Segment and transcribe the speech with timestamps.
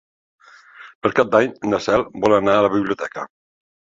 [1.07, 3.29] Per Cap d'Any na Cel vol anar a la biblioteca.